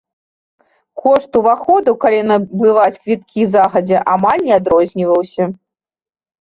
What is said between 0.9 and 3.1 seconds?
Кошт уваходу, калі набываць